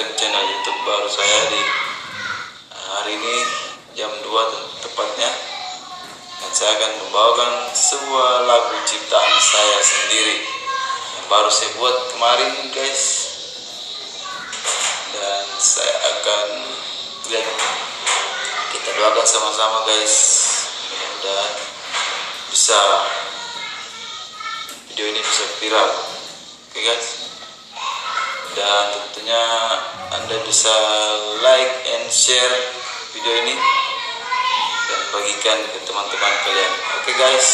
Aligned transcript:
subscribe 0.00 0.16
channel 0.16 0.44
YouTube 0.48 0.80
baru 0.88 1.08
saya 1.12 1.38
di 1.52 1.60
eh, 1.60 2.84
hari 2.88 3.12
ini 3.20 3.36
jam 3.92 4.08
2 4.08 4.80
tepatnya. 4.80 5.28
Dan 6.40 6.50
saya 6.56 6.72
akan 6.80 6.92
membawakan 7.04 7.52
sebuah 7.76 8.48
lagu 8.48 8.80
ciptaan 8.88 9.36
saya 9.44 9.78
sendiri 9.84 10.40
yang 11.20 11.26
baru 11.28 11.52
saya 11.52 11.76
buat 11.76 11.96
kemarin 12.16 12.72
guys. 12.72 13.04
Dan 15.12 15.44
saya 15.60 15.94
akan 16.16 16.48
ya, 17.28 17.44
kita 18.72 18.88
doakan 18.96 19.26
sama-sama 19.28 19.84
guys. 19.84 20.16
Dan 21.20 21.50
bisa 22.48 22.80
video 24.88 25.12
ini 25.12 25.20
bisa 25.20 25.44
viral. 25.60 25.92
Oke 25.92 26.80
okay, 26.80 26.88
guys 26.88 27.19
dan 28.56 28.84
tentunya 28.94 29.42
anda 30.10 30.36
bisa 30.42 30.74
like 31.42 31.74
and 31.94 32.06
share 32.10 32.56
video 33.14 33.34
ini 33.46 33.54
dan 34.90 35.00
bagikan 35.14 35.58
ke 35.70 35.78
teman-teman 35.86 36.32
kalian. 36.46 36.72
Oke 37.00 37.10
okay 37.10 37.14
guys. 37.18 37.48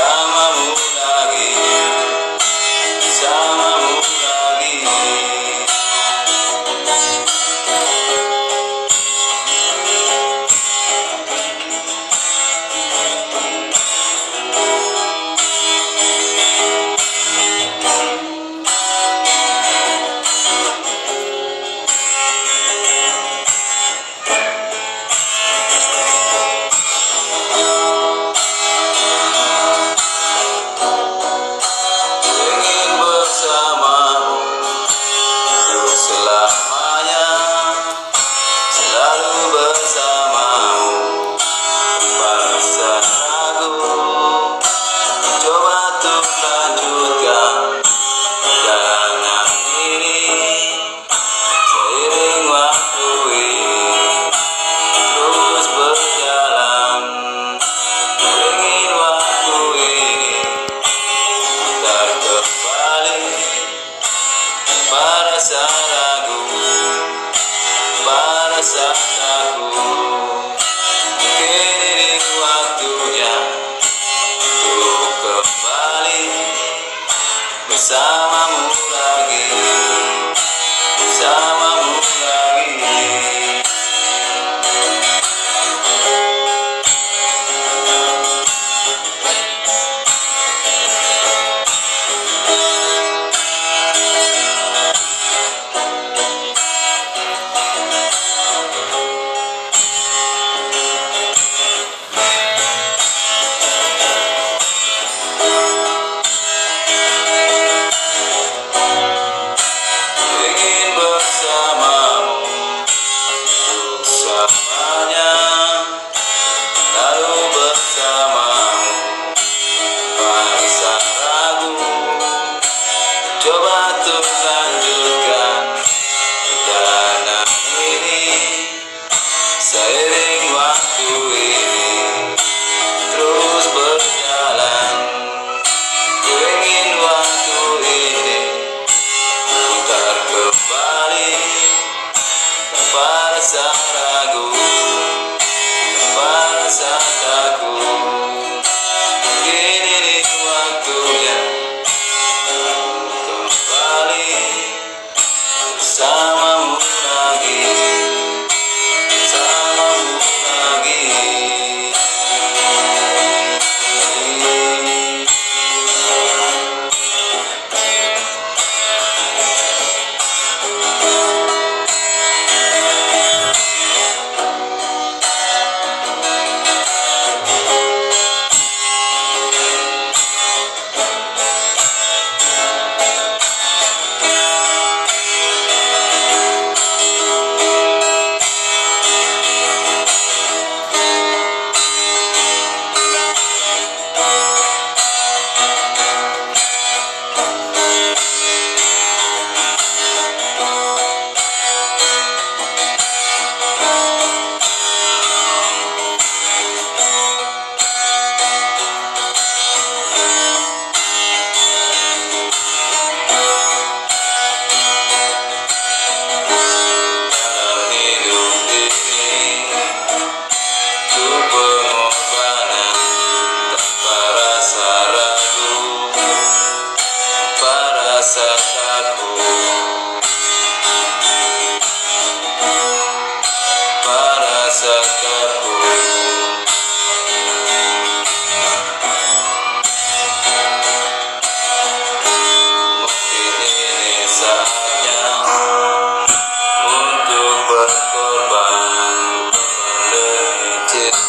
llama 0.00 0.44
Budagui. 0.56 1.59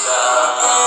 está. 0.04 0.81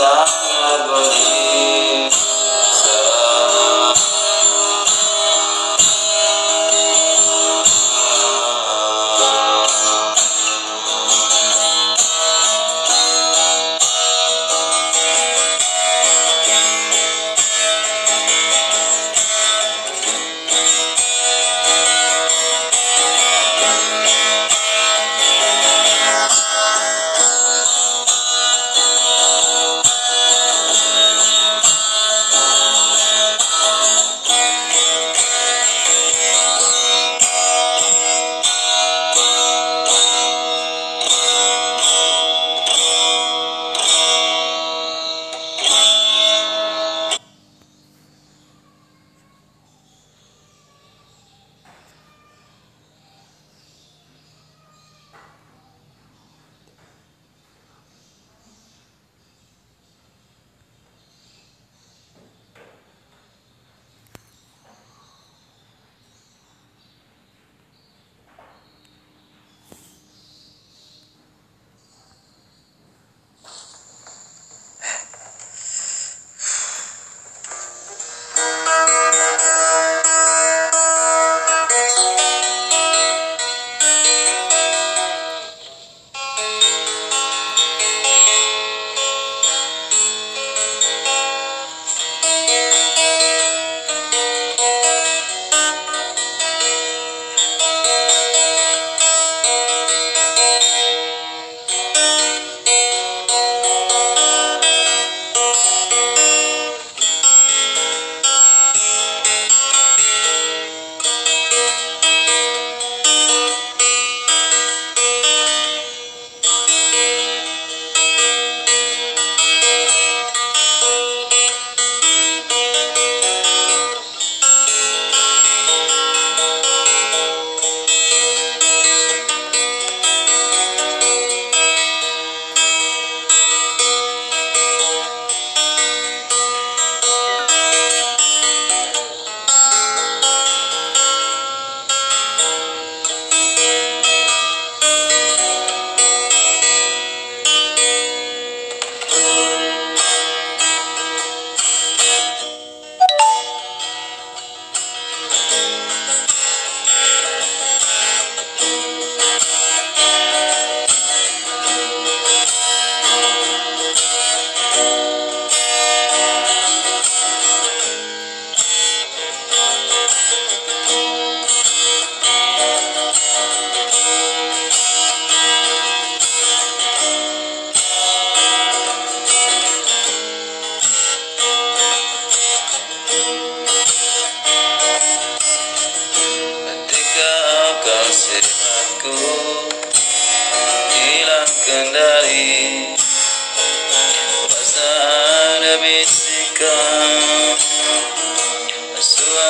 Sasa 0.00 0.29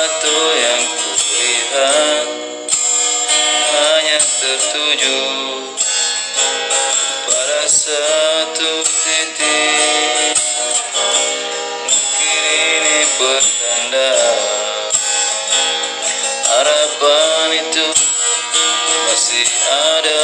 Sesuatu 0.01 0.33
yang 0.57 0.81
kulihat 0.97 2.25
Hanya 3.69 4.17
tertuju 4.17 5.17
Pada 7.29 7.61
satu 7.69 8.81
titik. 8.81 10.33
Mungkin 11.85 12.43
ini 12.49 12.97
pertanda 13.13 14.13
Harapan 16.49 17.49
itu 17.61 17.87
masih 19.05 19.45
ada 19.69 20.20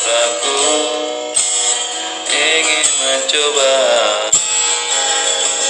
Auraku 0.00 0.56
Ingin 2.32 2.88
mencoba 3.04 3.76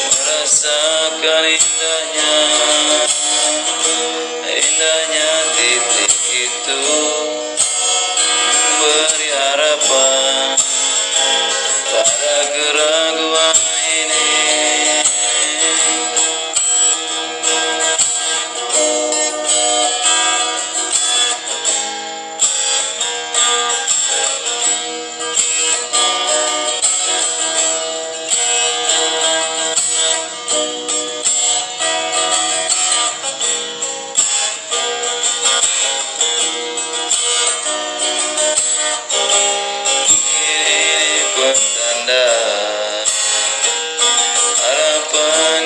Merasakan 0.07 1.45
indahnya 1.51 2.35
Indahnya 4.47 5.31
titik 5.59 6.15
itu 6.31 6.83
Beri 8.79 9.29
harapan 9.35 10.55
Pada 11.91 12.37
keraguan 12.55 13.00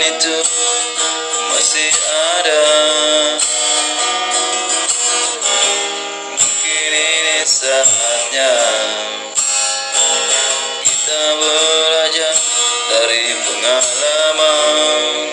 itu 0.05 0.37
masih 1.49 1.93
ada. 2.37 2.65
Mungkin 6.29 6.93
ini 6.93 7.39
saatnya 7.49 8.53
kita 10.85 11.23
belajar 11.41 12.35
dari 12.93 13.33
pengalaman 13.49 15.33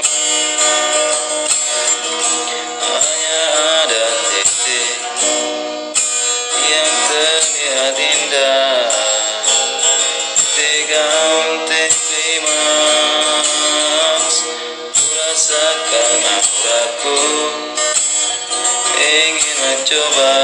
Mencoba. 19.91 20.36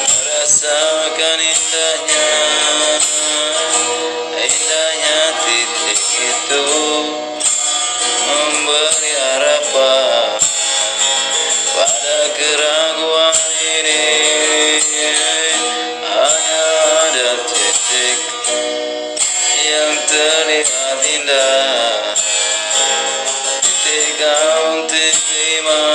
Merasakan 0.00 1.40
indahnya 1.44 2.32
Indahnya 4.32 5.20
titik 5.44 6.00
itu. 6.24 6.64
Memberi 8.24 9.12
harapan 9.12 10.40
pada 11.76 12.18
keraguan 12.32 13.36
ini. 13.60 14.08
Hanya 16.00 16.64
ada 17.12 17.44
titik 17.44 18.18
yang 19.68 19.92
terlihat 20.08 21.00
indah. 21.12 22.16
Titik 23.84 24.16
untuk 24.64 25.12
klimaks 25.28 25.89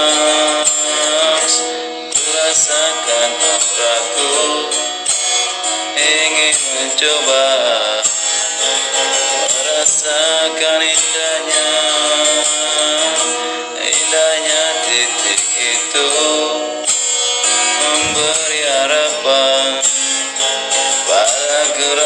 coba 6.96 7.46
merasakan 9.52 10.80
indahnya 10.80 11.72
indahnya 13.84 14.64
titik 14.88 15.44
itu. 15.44 16.10
Memberi 17.84 18.62
harapan 18.64 19.84
pada 21.04 21.58
gerak 21.76 22.05